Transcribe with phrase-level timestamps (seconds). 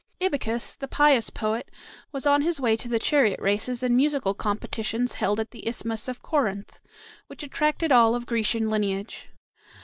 [0.19, 1.69] Ibycus, the pious poet,
[2.11, 6.07] was on his way to the chariot races and musical competitions held at the Isthmus
[6.07, 6.79] of Corinth,
[7.27, 9.29] which attracted all of Grecian lineage.